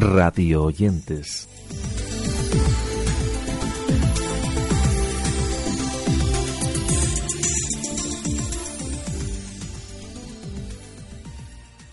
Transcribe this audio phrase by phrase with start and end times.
[0.00, 1.48] radio oyentes.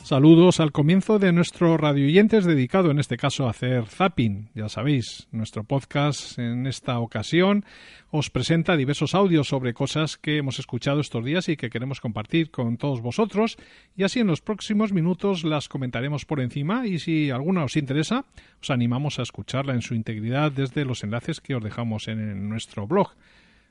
[0.07, 4.47] Saludos al comienzo de nuestro radio oyentes dedicado en este caso a hacer zapping.
[4.55, 7.65] Ya sabéis, nuestro podcast en esta ocasión
[8.09, 12.51] os presenta diversos audios sobre cosas que hemos escuchado estos días y que queremos compartir
[12.51, 13.57] con todos vosotros
[13.97, 18.23] y así en los próximos minutos las comentaremos por encima y si alguna os interesa
[18.61, 22.87] os animamos a escucharla en su integridad desde los enlaces que os dejamos en nuestro
[22.87, 23.09] blog.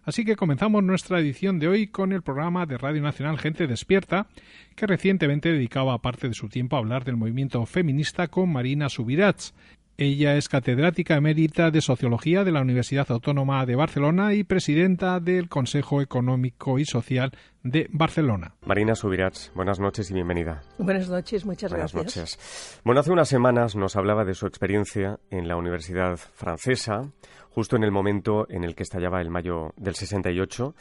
[0.07, 4.29] Así que comenzamos nuestra edición de hoy con el programa de Radio Nacional Gente Despierta,
[4.77, 9.53] que recientemente dedicaba parte de su tiempo a hablar del movimiento feminista con Marina Subirats.
[9.99, 15.49] Ella es catedrática emérita de Sociología de la Universidad Autónoma de Barcelona y presidenta del
[15.49, 17.33] Consejo Económico y Social
[17.63, 18.57] de Barcelona.
[18.67, 20.61] Marina Subirats, buenas noches y bienvenida.
[20.77, 22.17] Buenas noches, muchas buenas gracias.
[22.39, 22.81] Noches.
[22.85, 27.11] Bueno, hace unas semanas nos hablaba de su experiencia en la Universidad Francesa,
[27.49, 30.75] justo en el momento en el que estallaba el mayo del 68.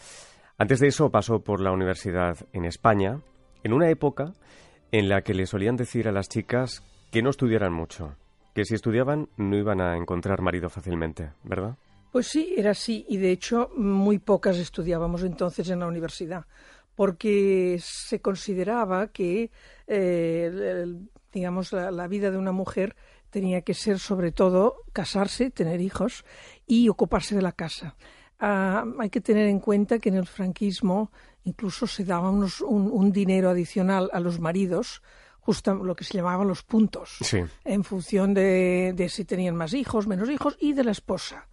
[0.57, 3.21] Antes de eso pasó por la universidad en España,
[3.63, 4.33] en una época
[4.91, 8.17] en la que le solían decir a las chicas que no estudiaran mucho,
[8.55, 11.75] que si estudiaban no iban a encontrar marido fácilmente, ¿verdad?
[12.13, 16.45] Pues sí, era así, y de hecho muy pocas estudiábamos entonces en la universidad,
[16.95, 19.51] porque se consideraba que,
[19.87, 20.85] eh,
[21.33, 22.95] digamos, la, vida de una mujer
[23.29, 26.23] tenía que ser sobre todo casarse, tener hijos
[26.65, 27.97] y ocuparse de la casa.
[28.39, 31.11] Uh, hay que tener en cuenta que en el franquismo
[31.43, 35.01] incluso se daba unos, un, un, dinero adicional a los maridos,
[35.45, 37.41] justo lo que se llamaban los puntos, sí.
[37.63, 41.47] en función de, de si tenían más hijos, menos hijos y de la esposa.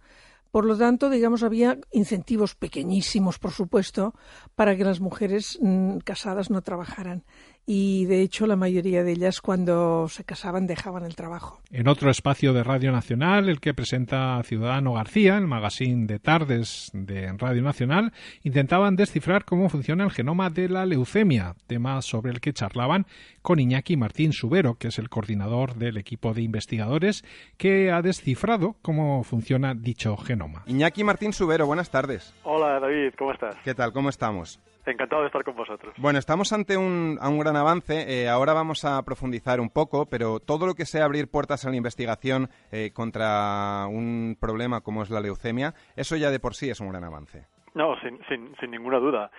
[0.49, 4.13] Por lo tanto, digamos, había incentivos pequeñísimos, por supuesto,
[4.55, 7.23] para que las mujeres mmm, casadas no trabajaran
[7.65, 11.61] y de hecho la mayoría de ellas cuando se casaban dejaban el trabajo.
[11.71, 16.89] En otro espacio de Radio Nacional, el que presenta Ciudadano García, el magazine de tardes
[16.93, 18.11] de Radio Nacional,
[18.43, 23.05] intentaban descifrar cómo funciona el genoma de la leucemia, tema sobre el que charlaban
[23.41, 27.23] con Iñaki Martín Subero, que es el coordinador del equipo de investigadores
[27.57, 30.63] que ha descifrado cómo funciona dicho genoma.
[30.65, 32.33] Iñaki Martín Subero, buenas tardes.
[32.43, 33.55] Hola David, ¿cómo estás?
[33.63, 33.93] ¿Qué tal?
[33.93, 34.59] ¿Cómo estamos?
[34.85, 35.93] Encantado de estar con vosotros.
[35.97, 38.05] Bueno, estamos ante un, un gran avance.
[38.07, 41.69] Eh, ahora vamos a profundizar un poco, pero todo lo que sea abrir puertas a
[41.69, 46.69] la investigación eh, contra un problema como es la leucemia, eso ya de por sí
[46.69, 47.45] es un gran avance.
[47.75, 49.31] No, sin, sin, sin ninguna duda.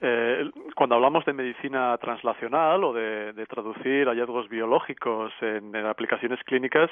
[0.00, 6.40] Eh, cuando hablamos de medicina translacional o de, de traducir hallazgos biológicos en, en aplicaciones
[6.44, 6.90] clínicas,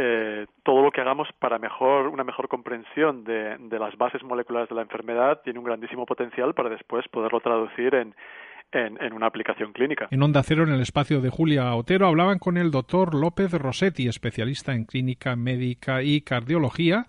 [0.00, 4.68] eh, todo lo que hagamos para mejor una mejor comprensión de, de, las bases moleculares
[4.68, 8.14] de la enfermedad tiene un grandísimo potencial para después poderlo traducir en,
[8.70, 10.06] en, en, una aplicación clínica.
[10.12, 14.06] En Onda Cero, en el espacio de Julia Otero, hablaban con el doctor López Rossetti,
[14.06, 17.06] especialista en clínica médica y cardiología,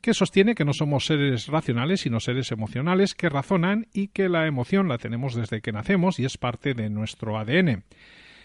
[0.00, 4.46] que sostiene que no somos seres racionales, sino seres emocionales que razonan y que la
[4.46, 7.84] emoción la tenemos desde que nacemos y es parte de nuestro ADN.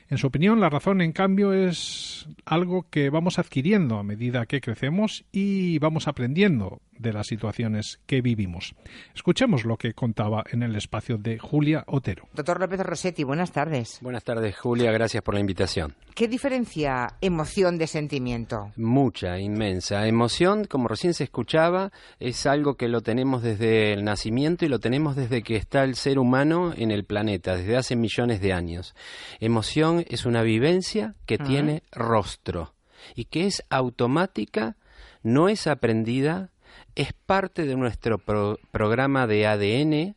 [0.09, 2.06] En su opinión, la razón, en cambio, es
[2.45, 8.21] algo que vamos adquiriendo a medida que crecemos y vamos aprendiendo de las situaciones que
[8.21, 8.75] vivimos.
[9.13, 12.27] Escuchemos lo que contaba en el espacio de Julia Otero.
[12.33, 13.99] Doctor López Rossetti, buenas tardes.
[14.01, 15.95] Buenas tardes, Julia, gracias por la invitación.
[16.15, 18.71] ¿Qué diferencia emoción de sentimiento?
[18.75, 20.07] Mucha, inmensa.
[20.07, 24.79] Emoción, como recién se escuchaba, es algo que lo tenemos desde el nacimiento y lo
[24.79, 28.95] tenemos desde que está el ser humano en el planeta, desde hace millones de años.
[29.39, 31.47] Emoción es una vivencia que uh -huh.
[31.47, 32.73] tiene rostro
[33.15, 34.75] y que es automática,
[35.23, 36.51] no es aprendida,
[36.95, 40.15] es parte de nuestro pro programa de ADN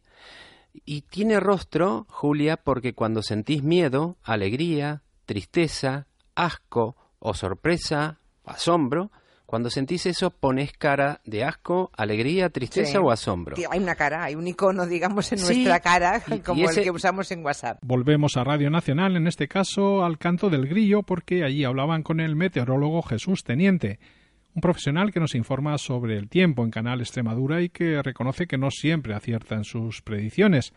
[0.84, 9.10] y tiene rostro, Julia, porque cuando sentís miedo, alegría, tristeza, asco o sorpresa, asombro,
[9.50, 12.98] cuando sentís eso pones cara de asco, alegría, tristeza sí.
[12.98, 13.56] o asombro.
[13.68, 15.44] Hay una cara, hay un icono, digamos, en sí.
[15.44, 16.78] nuestra cara, como y ese...
[16.78, 17.78] el que usamos en WhatsApp.
[17.82, 22.20] Volvemos a Radio Nacional, en este caso al canto del grillo, porque allí hablaban con
[22.20, 23.98] el meteorólogo Jesús Teniente
[24.54, 28.56] un profesional que nos informa sobre el tiempo en Canal Extremadura y que reconoce que
[28.56, 30.72] no siempre acierta en sus predicciones.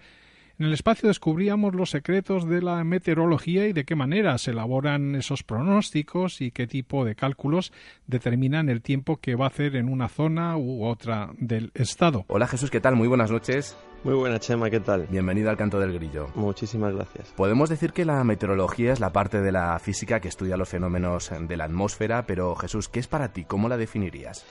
[0.60, 5.16] En el espacio descubríamos los secretos de la meteorología y de qué manera se elaboran
[5.16, 7.74] esos pronósticos y qué tipo de cálculos
[8.06, 12.26] determinan el tiempo que va a hacer en una zona u otra del estado.
[12.28, 12.96] Hola Jesús, ¿qué tal?
[12.96, 13.76] Muy buenas noches.
[14.04, 15.08] Muy buena, Chema, ¿qué tal?
[15.10, 16.28] Bienvenido al Canto del Grillo.
[16.36, 17.34] Muchísimas gracias.
[17.36, 21.32] Podemos decir que la meteorología es la parte de la física que estudia los fenómenos
[21.48, 23.44] de la atmósfera, pero Jesús, ¿qué es para ti?
[23.44, 24.46] ¿Cómo la definirías?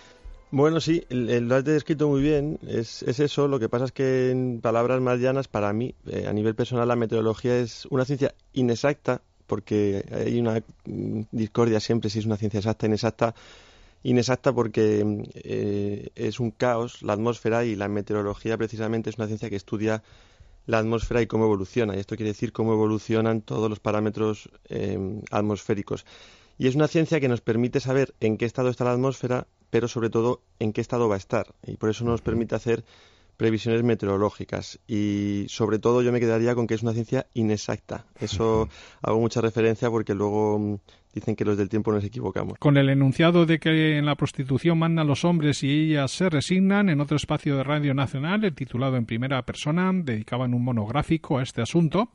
[0.55, 4.31] Bueno, sí, lo has descrito muy bien, es, es, eso, lo que pasa es que
[4.31, 8.35] en palabras más llanas, para mí, eh, a nivel personal, la meteorología es una ciencia
[8.53, 13.35] inexacta, porque hay una discordia siempre si es una ciencia exacta inexacta.
[14.03, 19.49] Inexacta porque eh, es un caos la atmósfera y la meteorología precisamente es una ciencia
[19.49, 20.03] que estudia
[20.67, 21.97] la atmósfera y cómo evoluciona.
[21.97, 26.05] Y esto quiere decir cómo evolucionan todos los parámetros eh, atmosféricos.
[26.59, 29.89] Y es una ciencia que nos permite saber en qué estado está la atmósfera, pero
[29.89, 31.47] sobre todo en qué estado va a estar.
[31.67, 32.85] Y por eso nos permite hacer
[33.39, 34.79] previsiones meteorológicas.
[34.87, 38.05] Y sobre todo yo me quedaría con que es una ciencia inexacta.
[38.21, 38.69] Eso
[39.01, 40.75] hago mucha referencia porque luego mm,
[41.15, 42.59] dicen que los del tiempo nos equivocamos.
[42.59, 46.91] Con el enunciado de que en la prostitución mandan los hombres y ellas se resignan,
[46.91, 51.43] en otro espacio de Radio Nacional, el titulado en primera persona, dedicaban un monográfico a
[51.43, 52.11] este asunto,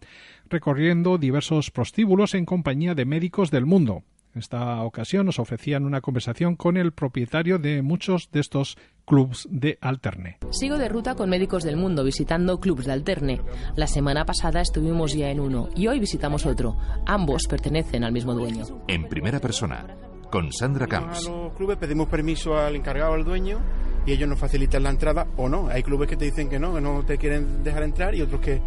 [0.48, 4.04] recorriendo diversos prostíbulos en compañía de médicos del mundo.
[4.38, 9.48] En esta ocasión nos ofrecían una conversación con el propietario de muchos de estos clubs
[9.50, 10.38] de alterne.
[10.52, 13.42] Sigo de ruta con médicos del mundo visitando clubs de alterne.
[13.76, 16.78] La semana pasada estuvimos ya en uno y hoy visitamos otro.
[17.08, 18.64] Ambos pertenecen al mismo dueño.
[18.88, 19.88] En primera persona,
[20.30, 21.28] con Sandra Camps.
[21.28, 23.58] A los clubes pedimos permiso al encargado, al dueño,
[24.06, 25.68] y ellos nos facilitan la entrada o no.
[25.68, 28.40] Hay clubes que te dicen que no, que no te quieren dejar entrar y otros
[28.40, 28.62] que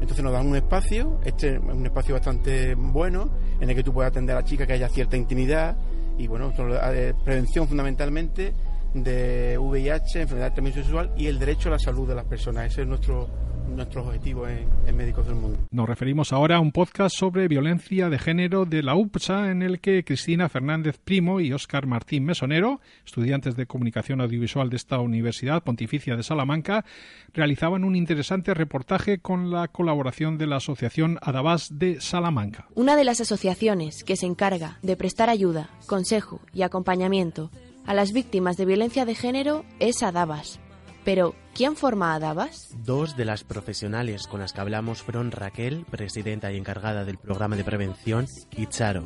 [0.00, 3.30] entonces nos dan un espacio, este es un espacio bastante bueno,
[3.60, 5.76] en el que tú puedes atender a la chica que haya cierta intimidad
[6.18, 8.52] y bueno, eh, prevención fundamentalmente
[8.94, 12.72] de VIH, enfermedad de transmisión sexual y el derecho a la salud de las personas.
[12.72, 13.28] Ese es nuestro
[13.68, 15.58] nuestros objetivos en, Médicos del Mundo.
[15.70, 19.80] Nos referimos ahora a un podcast sobre violencia de género de la UPSA en el
[19.80, 25.62] que Cristina Fernández Primo y Óscar Martín Mesonero, estudiantes de comunicación audiovisual de esta Universidad
[25.62, 26.86] Pontificia de Salamanca,
[27.34, 32.68] realizaban un interesante reportaje con la colaboración de la Asociación Adabas de Salamanca.
[32.74, 37.50] Una de las asociaciones que se encarga de prestar ayuda, consejo y acompañamiento
[37.84, 40.58] a las víctimas de violencia de género es Adabas
[41.06, 42.70] pero, ¿quién forma a Davas?
[42.84, 47.54] Dos de las profesionales con las que hablamos fueron Raquel, presidenta y encargada del programa
[47.54, 49.04] de prevención, y Charo,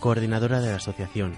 [0.00, 1.34] coordinadora de la asociación.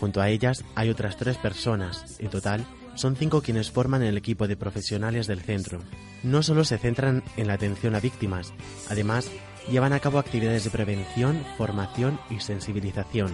[0.00, 2.18] Junto a ellas hay otras tres personas.
[2.18, 2.66] En total,
[2.96, 5.78] son cinco quienes forman el equipo de profesionales del centro.
[6.24, 8.52] No solo se centran en la atención a víctimas,
[8.90, 9.30] además
[9.70, 13.32] llevan a cabo actividades de prevención, formación y sensibilización.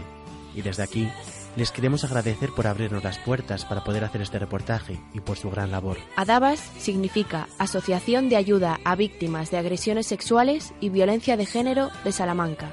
[0.55, 1.09] Y desde aquí
[1.57, 5.51] les queremos agradecer por abrirnos las puertas para poder hacer este reportaje y por su
[5.51, 5.99] gran labor.
[6.17, 12.13] ADABAS significa Asociación de Ayuda a Víctimas de Agresiones Sexuales y Violencia de Género de
[12.13, 12.73] Salamanca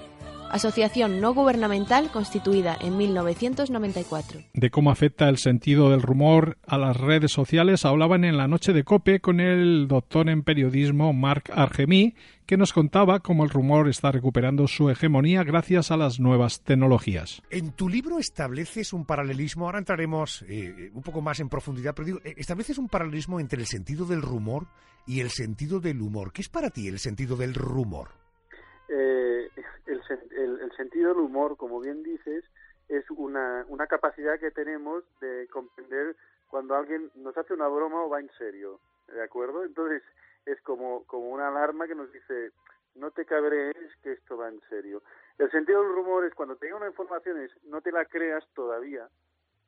[0.52, 4.42] asociación no gubernamental constituida en 1994.
[4.54, 8.74] De cómo afecta el sentido del rumor a las redes sociales hablaban en la noche
[8.74, 12.16] de COPE con el doctor en periodismo Marc Argemí,
[12.46, 17.42] que nos contaba cómo el rumor está recuperando su hegemonía gracias a las nuevas tecnologías.
[17.52, 22.06] En tu libro estableces un paralelismo, ahora entraremos eh, un poco más en profundidad, pero
[22.08, 24.68] digo, eh, estableces un paralelismo entre el sentido del rumor
[25.06, 26.32] y el sentido del humor.
[26.34, 28.10] ¿Qué es para ti el sentido del rumor?
[28.90, 29.50] Eh,
[29.86, 30.02] el,
[30.62, 32.44] el, sentido del humor, como bien dices,
[32.88, 36.16] es una, una capacidad que tenemos de comprender
[36.48, 39.64] cuando alguien nos hace una broma o va en serio, ¿de acuerdo?
[39.64, 40.02] Entonces
[40.46, 42.52] es como, como una alarma que nos dice,
[42.96, 45.04] no te cabrees que esto va en serio.
[45.38, 48.44] El sentido del rumor es cuando te llega una información es, no te la creas
[48.56, 49.08] todavía,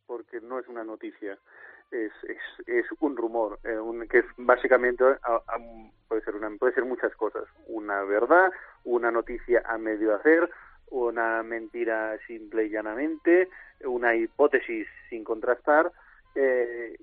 [0.07, 1.38] porque no es una noticia
[1.91, 3.77] es, es, es un rumor, eh,
[4.09, 5.03] que es básicamente,
[6.07, 8.51] puede, ser puede ser muchas cosas, una verdad,
[8.83, 10.49] una noticia a medio hacer,
[10.89, 13.49] una mentira simple y llanamente,
[13.85, 15.92] una hipótesis sin contrastar,
[16.35, 16.95] eh,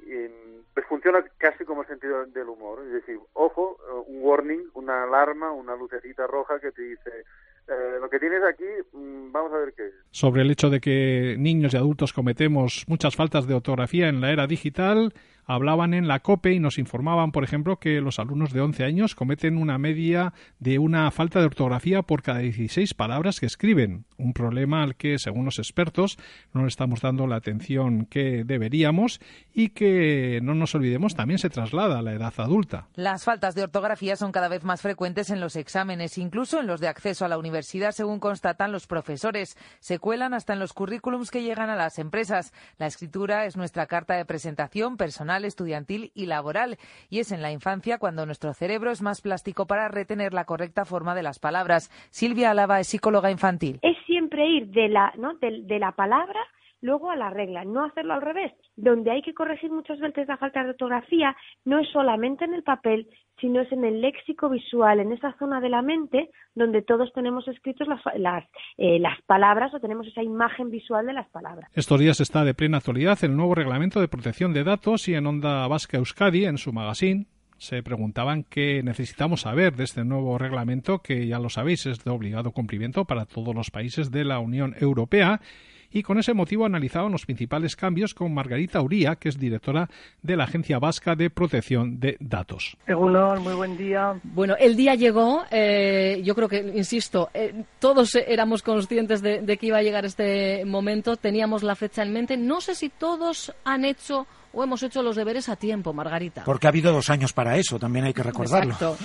[0.73, 5.53] pues funciona casi como el sentido del humor, es decir, ojo, un warning, una alarma,
[5.53, 7.25] una lucecita roja que te dice
[7.69, 9.91] eh, lo que tienes aquí, mm, vamos a ver qué.
[10.11, 14.33] Sobre el hecho de que niños y adultos cometemos muchas faltas de ortografía en la
[14.33, 15.13] era digital,
[15.45, 19.15] hablaban en la COPE y nos informaban, por ejemplo, que los alumnos de 11 años
[19.15, 24.33] cometen una media de una falta de ortografía por cada 16 palabras que escriben, un
[24.33, 26.19] problema al que, según los expertos,
[26.53, 29.21] no le estamos dando la atención que deberíamos
[29.55, 32.89] y que, no nos olvidemos, también se traslada a la edad adulta.
[32.95, 36.81] Las faltas de ortografía son cada vez más frecuentes en los exámenes, incluso en los
[36.81, 39.57] de acceso a la universidad, según constatan los profesores.
[39.81, 42.53] Se cuelan hasta en los currículums que llegan a las empresas.
[42.79, 46.79] La escritura es nuestra carta de presentación personal estudiantil y laboral.
[47.09, 50.85] Y es en la infancia cuando nuestro cerebro es más plástico para retener la correcta
[50.85, 51.91] forma de las palabras.
[52.11, 53.79] Silvia Alaba es psicóloga infantil.
[53.83, 53.97] Es
[54.47, 55.35] ir de la, ¿no?
[55.35, 56.41] de la palabra
[56.81, 58.53] luego a la regla, no hacerlo al revés.
[58.77, 62.63] Donde hay que corregir muchas veces la falta de ortografía no es solamente en el
[62.63, 63.09] papel,
[63.41, 67.47] sino es en el léxico visual, en esa zona de la mente donde todos tenemos
[67.49, 68.45] escritos las, las,
[68.77, 71.71] eh, las palabras o tenemos esa imagen visual de las palabras.
[71.75, 75.27] Estos días está de plena actualidad el nuevo reglamento de protección de datos y en
[75.27, 77.27] Onda Vasca Euskadi, en su magazine,
[77.59, 82.11] se preguntaban qué necesitamos saber de este nuevo reglamento que ya lo sabéis es de
[82.11, 85.41] obligado cumplimiento para todos los países de la Unión Europea
[85.91, 89.89] y con ese motivo analizaban los principales cambios con Margarita Uría, que es directora
[90.23, 92.77] de la Agencia Vasca de Protección de Datos.
[92.87, 94.21] Egunon, muy buen día.
[94.23, 99.57] Bueno, el día llegó, eh, yo creo que, insisto, eh, todos éramos conscientes de, de
[99.57, 102.37] que iba a llegar este momento, teníamos la fecha en mente.
[102.37, 106.45] No sé si todos han hecho o hemos hecho los deberes a tiempo, Margarita.
[106.45, 108.73] Porque ha habido dos años para eso, también hay que recordarlo.
[108.73, 108.97] Exacto.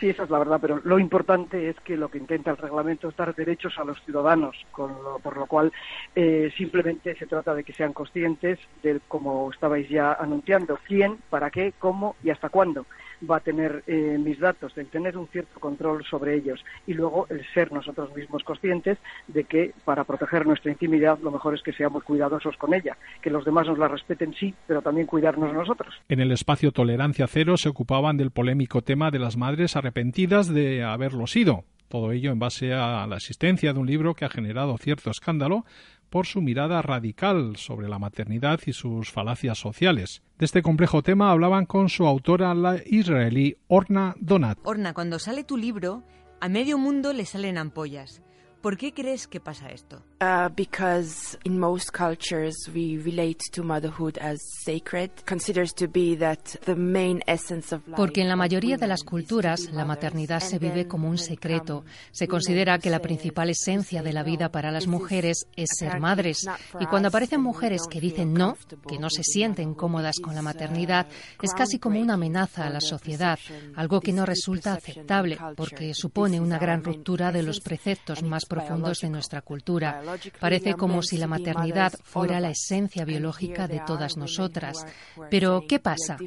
[0.00, 3.08] Sí, esa es la verdad, pero lo importante es que lo que intenta el reglamento
[3.08, 5.72] es dar derechos a los ciudadanos, con lo- por lo cual
[6.16, 11.50] eh, simplemente se trata de que sean conscientes de, como estabais ya anunciando, quién, para
[11.50, 12.84] qué, cómo y hasta cuándo
[13.28, 17.26] va a tener eh, mis datos, el tener un cierto control sobre ellos y luego
[17.30, 18.98] el ser nosotros mismos conscientes
[19.28, 23.30] de que para proteger nuestra intimidad lo mejor es que seamos cuidadosos con ella, que
[23.30, 25.94] los demás nos la respeten sí, pero también cuidarnos nosotros.
[26.08, 30.82] En el espacio Tolerancia Cero se ocupaban del polémico tema de las madres arrepentidas de
[30.82, 31.64] haberlo sido.
[31.88, 35.66] Todo ello en base a la existencia de un libro que ha generado cierto escándalo
[36.12, 40.22] por su mirada radical sobre la maternidad y sus falacias sociales.
[40.38, 44.58] De este complejo tema hablaban con su autora, la israelí Orna Donat.
[44.62, 46.02] Orna, cuando sale tu libro,
[46.38, 48.20] a medio mundo le salen ampollas.
[48.62, 50.04] ¿Por qué crees que pasa esto?
[50.20, 56.60] Uh, because in most cultures we relate to motherhood as sacred, considers to be that
[56.64, 57.96] the main essence of life.
[57.96, 61.84] Porque en la mayoría de las culturas la maternidad se vive como un secreto.
[62.12, 66.46] Se considera que la principal esencia de la vida para las mujeres es ser madres.
[66.78, 71.08] Y cuando aparecen mujeres que dicen no, que no se sienten cómodas con la maternidad,
[71.42, 73.40] es casi como una amenaza a la sociedad,
[73.74, 79.00] algo que no resulta aceptable porque supone una gran ruptura de los preceptos más profundos
[79.00, 80.02] de nuestra cultura.
[80.38, 84.84] Parece como si la maternidad fuera la esencia biológica de todas nosotras.
[85.30, 86.18] Pero, ¿qué pasa?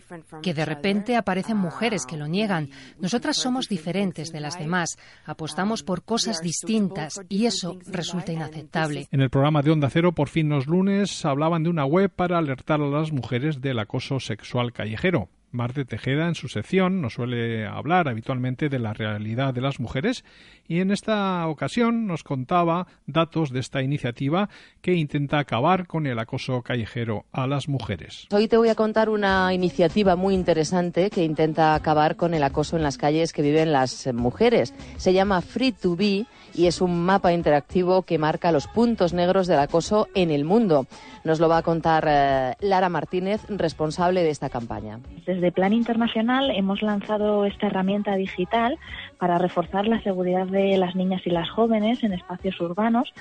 [0.42, 2.70] Que de repente aparecen mujeres que lo niegan.
[3.00, 9.08] Nosotras somos diferentes de las demás, apostamos por cosas distintas y eso resulta inaceptable.
[9.12, 12.40] En el programa de Onda Cero, por fin los lunes, hablaban de una web para
[12.40, 15.30] alertar a las mujeres del acoso sexual callejero.
[15.56, 20.24] Marte Tejeda, en su sección, nos suele hablar habitualmente de la realidad de las mujeres
[20.68, 24.50] y en esta ocasión nos contaba datos de esta iniciativa
[24.82, 28.28] que intenta acabar con el acoso callejero a las mujeres.
[28.32, 32.78] Hoy te voy a contar una iniciativa muy interesante que intenta acabar con el acoso
[32.78, 34.74] en las calles que viven las mujeres.
[34.98, 39.48] Se llama Free to Be y es un mapa interactivo que marca los puntos negros
[39.48, 40.88] del acoso en el mundo.
[41.24, 45.00] Nos lo va a contar eh, Lara Martínez, responsable de esta campaña.
[45.26, 48.78] Desde Plan Internacional hemos lanzado esta herramienta digital
[49.18, 53.14] para reforzar la seguridad de las niñas y las jóvenes en espacios urbanos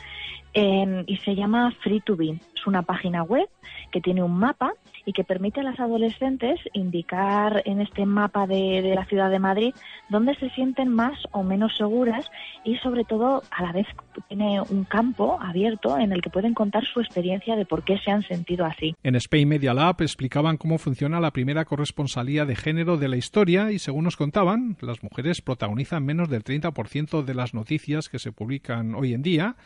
[0.55, 2.39] eh, y se llama Free to Be.
[2.55, 3.49] Es una página web
[3.91, 4.73] que tiene un mapa
[5.05, 9.75] y que permite a las adolescentes indicar en este mapa de, la ciudad de Madrid
[10.09, 12.31] dónde se sienten más o menos seguras
[12.65, 13.87] y sobre todo a la vez
[14.29, 18.11] tiene un campo abierto en el que pueden contar su experiencia de por qué se
[18.11, 18.95] han sentido así.
[19.03, 23.73] En Spain Media Lab explicaban cómo funciona la primera corresponsalía de género de la historia
[23.73, 28.33] y según nos contaban, las mujeres protagonizan menos del 30% de las noticias que se
[28.33, 29.57] publican hoy en día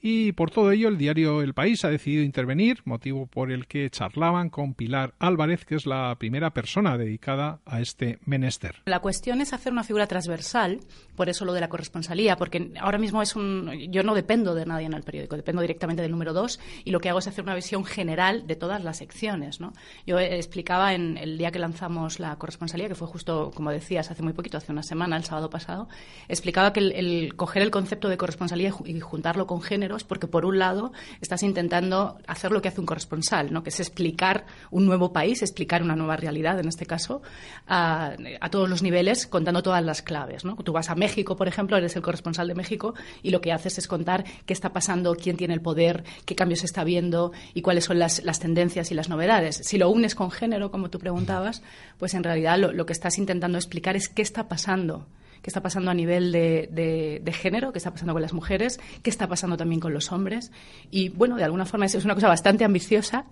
[0.00, 3.88] y por todo ello el diario El País ha decidido intervenir, motivo por el que
[3.88, 8.82] charlaban con Pilar Álvarez, que es la primera persona dedicada a este menester.
[8.84, 10.80] La cuestión es hacer una figura transversal,
[11.16, 14.66] por eso lo de la corresponsalía, porque ahora mismo es un yo no dependo de
[14.66, 17.44] nadie en el periódico, dependo directamente del número 2 y lo que hago es hacer
[17.44, 19.72] una visión general de todas las secciones, ¿no?
[20.06, 24.22] Yo explicaba en el día que lanzamos la corresponsalía, que fue justo como decías hace
[24.22, 25.88] muy poquito, hace una semana, el sábado pasado,
[26.28, 30.44] explicaba que el, el coger el concepto de corresponsalía y juntarlo con género porque por
[30.44, 33.62] un lado estás intentando hacer lo que hace un corresponsal, ¿no?
[33.62, 37.22] que es explicar un nuevo país, explicar una nueva realidad, en este caso,
[37.66, 40.42] a, a todos los niveles, contando todas las claves.
[40.64, 43.78] Tú vas a México, por ejemplo, eres el corresponsal de México y lo que haces
[43.78, 47.84] es contar qué está pasando, quién tiene el poder, qué cambios está viendo y cuáles
[47.84, 49.56] son las, tendencias y las novedades.
[49.64, 51.62] Si lo unes con género, como tú preguntabas,
[51.98, 55.06] pues en realidad lo que estás intentando explicar es qué está pasando
[55.44, 59.28] qué está pasando a nivel de, género, qué está pasando con las mujeres, qué está
[59.28, 60.50] pasando también con los hombres.
[60.90, 63.26] Y bueno, de alguna forma es, es una cosa bastante ambiciosa,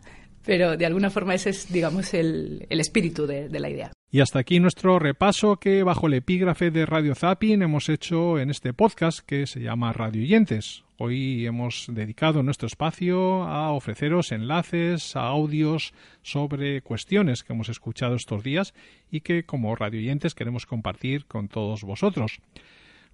[0.45, 3.93] pero de alguna forma ese es, digamos, el, el espíritu de, la idea.
[4.15, 8.51] Y hasta aquí nuestro repaso que bajo el epígrafe de Radio Zapping hemos hecho en
[8.51, 10.85] este podcast que se llama Radio Oyentes.
[10.99, 18.15] Hoy hemos dedicado nuestro espacio a ofreceros enlaces, a audios sobre cuestiones que hemos escuchado
[18.15, 18.75] estos días
[19.11, 22.41] y que como radioyentes queremos compartir con todos vosotros.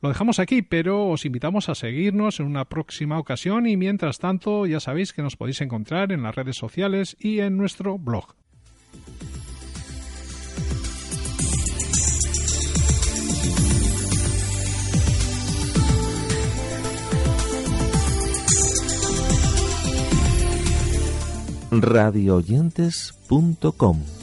[0.03, 4.67] Lo dejamos aquí, pero os invitamos a seguirnos en una próxima ocasión y mientras tanto
[4.67, 8.35] ya sabéis que nos podéis encontrar en las redes sociales y en nuestro blog.
[21.71, 24.18] radioyentes.com